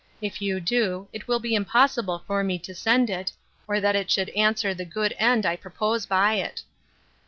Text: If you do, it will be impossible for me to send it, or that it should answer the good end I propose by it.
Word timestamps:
If 0.19 0.41
you 0.41 0.59
do, 0.59 1.07
it 1.13 1.27
will 1.27 1.37
be 1.37 1.53
impossible 1.53 2.23
for 2.25 2.43
me 2.43 2.57
to 2.57 2.73
send 2.73 3.11
it, 3.11 3.31
or 3.67 3.79
that 3.79 3.95
it 3.95 4.09
should 4.09 4.29
answer 4.29 4.73
the 4.73 4.83
good 4.83 5.13
end 5.19 5.45
I 5.45 5.55
propose 5.55 6.07
by 6.07 6.33
it. 6.37 6.63